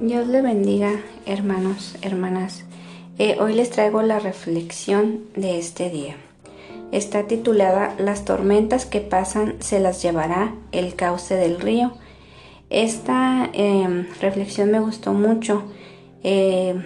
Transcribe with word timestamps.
Dios 0.00 0.28
le 0.28 0.42
bendiga, 0.42 0.92
hermanos, 1.26 1.96
hermanas. 2.02 2.62
Eh, 3.18 3.36
hoy 3.40 3.54
les 3.54 3.70
traigo 3.70 4.00
la 4.02 4.20
reflexión 4.20 5.24
de 5.34 5.58
este 5.58 5.90
día. 5.90 6.14
Está 6.92 7.24
titulada 7.24 7.96
Las 7.98 8.24
tormentas 8.24 8.86
que 8.86 9.00
pasan 9.00 9.56
se 9.58 9.80
las 9.80 10.00
llevará 10.00 10.54
el 10.70 10.94
cauce 10.94 11.34
del 11.34 11.58
río. 11.58 11.94
Esta 12.70 13.50
em, 13.52 14.06
reflexión 14.20 14.70
me 14.70 14.78
gustó 14.78 15.14
mucho. 15.14 15.64
Eh, 16.22 16.80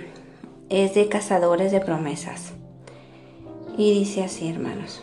es 0.71 0.95
de 0.95 1.11
cazadores 1.11 1.71
de 1.71 1.81
promesas. 1.81 2.53
Y 3.77 3.93
dice 3.93 4.25
así, 4.25 4.49
hermanos. 4.49 5.03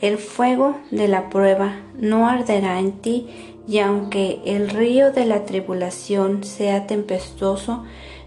El 0.00 0.18
fuego 0.18 0.76
de 0.90 1.08
la 1.08 1.28
prueba 1.30 1.80
no 1.98 2.28
arderá 2.28 2.78
en 2.78 2.92
ti, 2.92 3.26
y 3.66 3.80
aunque 3.80 4.40
el 4.44 4.70
río 4.70 5.10
de 5.10 5.24
la 5.24 5.44
tribulación 5.44 6.44
sea 6.44 6.86
tempestuoso, 6.86 7.84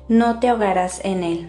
no 0.10 0.40
te 0.40 0.50
ahogarás 0.50 1.00
en 1.06 1.24
él. 1.24 1.48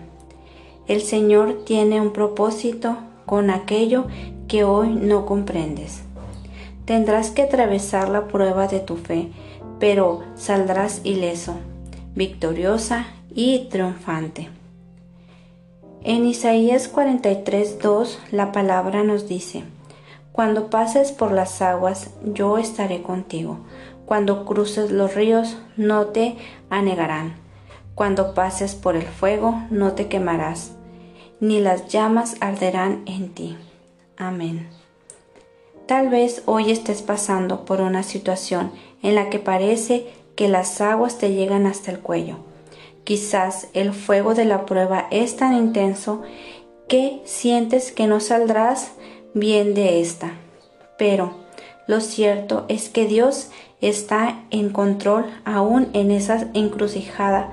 El 0.87 1.01
Señor 1.01 1.65
tiene 1.65 2.01
un 2.01 2.13
propósito 2.13 2.99
con 3.27 3.51
aquello 3.51 4.07
que 4.47 4.63
hoy 4.63 4.91
no 4.91 5.27
comprendes. 5.27 6.03
Tendrás 6.85 7.31
que 7.31 7.43
atravesar 7.43 8.09
la 8.09 8.29
prueba 8.29 8.69
de 8.69 8.81
tu 8.81 8.97
fe, 8.97 9.29
pero 9.81 10.23
saldrás 10.37 11.01
ileso, 11.05 11.55
victoriosa 12.15 13.07
y 13.35 13.69
triunfante. 13.71 14.60
En 16.03 16.25
Isaías 16.25 16.91
43:2 16.91 18.19
la 18.31 18.53
palabra 18.53 19.05
nos 19.05 19.29
dice, 19.29 19.65
Cuando 20.33 20.71
pases 20.71 21.13
por 21.13 21.31
las 21.31 21.61
aguas, 21.61 22.09
yo 22.25 22.57
estaré 22.57 23.03
contigo. 23.03 23.59
Cuando 24.07 24.47
cruces 24.47 24.91
los 24.91 25.15
ríos, 25.15 25.59
no 25.77 26.07
te 26.07 26.37
anegarán. 26.71 27.35
Cuando 27.95 28.33
pases 28.33 28.75
por 28.75 28.97
el 28.97 29.03
fuego, 29.03 29.63
no 29.69 29.93
te 29.93 30.09
quemarás, 30.09 30.73
ni 31.39 31.61
las 31.61 31.89
llamas 31.89 32.37
arderán 32.41 33.03
en 33.05 33.35
ti. 33.35 33.59
Amén. 34.17 34.71
Tal 35.85 36.09
vez 36.09 36.43
hoy 36.47 36.71
estés 36.71 37.03
pasando 37.03 37.67
por 37.67 37.83
una 37.83 38.05
situación 38.05 38.73
en 39.03 39.15
la 39.15 39.29
que 39.29 39.39
parece 39.39 40.07
que 40.35 40.49
las 40.49 40.81
aguas 40.81 41.19
te 41.19 41.35
llegan 41.35 41.67
hasta 41.67 41.91
el 41.91 41.99
cuello 42.01 42.39
Quizás 43.05 43.69
el 43.75 43.93
fuego 43.93 44.35
de 44.35 44.45
la 44.45 44.67
prueba 44.67 45.07
es 45.11 45.37
tan 45.37 45.55
intenso 45.57 46.23
que 46.89 47.21
sientes 47.25 47.93
que 47.93 48.07
no 48.07 48.21
saldrás 48.21 48.93
bien 49.35 49.75
de 49.75 50.01
esta. 50.01 50.33
Pero 50.99 51.33
lo 51.87 52.01
cierto 52.01 52.67
es 52.69 52.89
que 52.89 53.07
Dios 53.07 53.51
está 53.81 54.41
en 54.51 54.71
control 54.71 55.27
aún 55.45 55.89
en 55.93 56.11
esa 56.11 56.49
encrucijada 56.55 57.53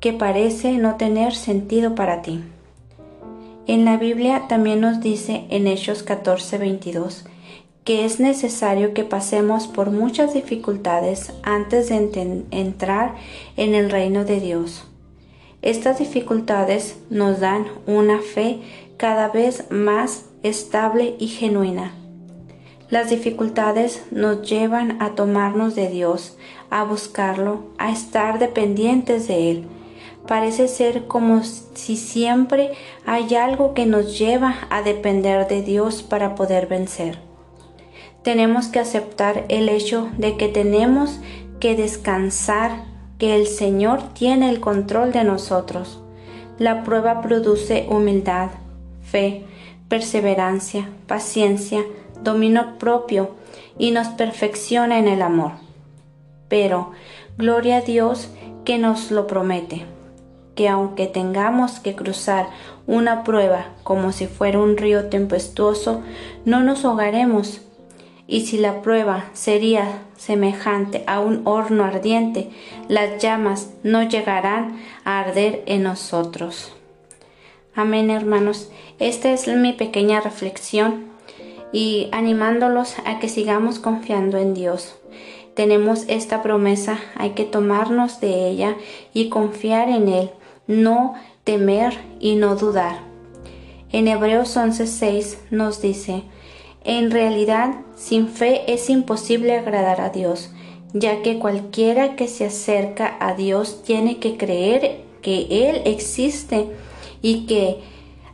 que 0.00 0.12
parece 0.12 0.72
no 0.72 0.96
tener 0.96 1.34
sentido 1.34 1.94
para 1.94 2.22
ti. 2.22 2.42
En 3.66 3.84
la 3.84 3.96
Biblia 3.96 4.46
también 4.48 4.80
nos 4.80 5.00
dice 5.00 5.44
en 5.48 5.68
Hechos 5.68 6.04
14:22 6.04 7.24
que 7.84 8.04
es 8.04 8.20
necesario 8.20 8.94
que 8.94 9.04
pasemos 9.04 9.66
por 9.66 9.90
muchas 9.90 10.34
dificultades 10.34 11.32
antes 11.42 11.88
de 11.88 12.44
entrar 12.52 13.14
en 13.56 13.74
el 13.74 13.90
reino 13.90 14.24
de 14.24 14.40
Dios. 14.40 14.84
Estas 15.62 15.98
dificultades 15.98 16.96
nos 17.10 17.40
dan 17.40 17.66
una 17.86 18.20
fe 18.20 18.60
cada 18.96 19.28
vez 19.28 19.64
más 19.70 20.26
estable 20.44 21.16
y 21.18 21.28
genuina. 21.28 21.92
Las 22.88 23.10
dificultades 23.10 24.04
nos 24.10 24.48
llevan 24.48 25.00
a 25.00 25.14
tomarnos 25.14 25.74
de 25.74 25.88
Dios, 25.88 26.36
a 26.70 26.84
buscarlo, 26.84 27.64
a 27.78 27.90
estar 27.90 28.38
dependientes 28.38 29.26
de 29.26 29.50
Él. 29.50 29.64
Parece 30.28 30.68
ser 30.68 31.06
como 31.08 31.42
si 31.42 31.96
siempre 31.96 32.72
hay 33.06 33.34
algo 33.34 33.74
que 33.74 33.86
nos 33.86 34.18
lleva 34.18 34.54
a 34.70 34.82
depender 34.82 35.48
de 35.48 35.62
Dios 35.62 36.02
para 36.02 36.36
poder 36.36 36.66
vencer 36.66 37.31
tenemos 38.22 38.68
que 38.68 38.78
aceptar 38.78 39.44
el 39.48 39.68
hecho 39.68 40.08
de 40.16 40.36
que 40.36 40.48
tenemos 40.48 41.20
que 41.60 41.76
descansar, 41.76 42.84
que 43.18 43.36
el 43.36 43.46
Señor 43.46 44.02
tiene 44.14 44.50
el 44.50 44.60
control 44.60 45.12
de 45.12 45.24
nosotros. 45.24 46.00
La 46.58 46.82
prueba 46.82 47.20
produce 47.22 47.86
humildad, 47.88 48.50
fe, 49.02 49.44
perseverancia, 49.88 50.88
paciencia, 51.06 51.84
dominio 52.22 52.78
propio 52.78 53.30
y 53.78 53.90
nos 53.90 54.08
perfecciona 54.08 54.98
en 54.98 55.08
el 55.08 55.22
amor. 55.22 55.52
Pero, 56.48 56.92
gloria 57.36 57.78
a 57.78 57.80
Dios 57.80 58.28
que 58.64 58.78
nos 58.78 59.10
lo 59.10 59.26
promete, 59.26 59.84
que 60.54 60.68
aunque 60.68 61.06
tengamos 61.06 61.80
que 61.80 61.94
cruzar 61.94 62.48
una 62.86 63.24
prueba 63.24 63.66
como 63.82 64.12
si 64.12 64.26
fuera 64.26 64.58
un 64.58 64.76
río 64.76 65.08
tempestuoso, 65.08 66.02
no 66.44 66.62
nos 66.62 66.84
ahogaremos, 66.84 67.62
y 68.32 68.46
si 68.46 68.56
la 68.56 68.80
prueba 68.80 69.26
sería 69.34 70.04
semejante 70.16 71.04
a 71.06 71.20
un 71.20 71.42
horno 71.44 71.84
ardiente, 71.84 72.48
las 72.88 73.22
llamas 73.22 73.68
no 73.82 74.02
llegarán 74.08 74.80
a 75.04 75.20
arder 75.20 75.62
en 75.66 75.82
nosotros. 75.82 76.72
Amén, 77.74 78.08
hermanos. 78.08 78.70
Esta 78.98 79.30
es 79.32 79.46
mi 79.48 79.74
pequeña 79.74 80.22
reflexión 80.22 81.08
y 81.74 82.08
animándolos 82.10 82.94
a 83.04 83.18
que 83.18 83.28
sigamos 83.28 83.78
confiando 83.78 84.38
en 84.38 84.54
Dios. 84.54 84.96
Tenemos 85.54 86.04
esta 86.08 86.42
promesa, 86.42 86.98
hay 87.16 87.32
que 87.32 87.44
tomarnos 87.44 88.18
de 88.22 88.48
ella 88.48 88.76
y 89.12 89.28
confiar 89.28 89.90
en 89.90 90.08
Él, 90.08 90.30
no 90.66 91.16
temer 91.44 91.98
y 92.18 92.36
no 92.36 92.56
dudar. 92.56 93.00
En 93.92 94.08
Hebreos 94.08 94.56
11:6 94.56 95.36
nos 95.50 95.82
dice, 95.82 96.24
en 96.84 97.10
realidad, 97.10 97.74
sin 97.96 98.28
fe 98.28 98.72
es 98.72 98.90
imposible 98.90 99.56
agradar 99.56 100.00
a 100.00 100.10
Dios, 100.10 100.50
ya 100.92 101.22
que 101.22 101.38
cualquiera 101.38 102.16
que 102.16 102.28
se 102.28 102.46
acerca 102.46 103.16
a 103.20 103.34
Dios 103.34 103.82
tiene 103.84 104.18
que 104.18 104.36
creer 104.36 105.02
que 105.22 105.68
Él 105.68 105.82
existe 105.84 106.66
y 107.22 107.46
que 107.46 107.80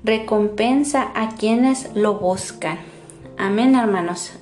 recompensa 0.03 1.13
a 1.15 1.37
quienes 1.37 1.95
lo 1.95 2.15
buscan. 2.15 2.79
Amén, 3.37 3.75
hermanos. 3.75 4.33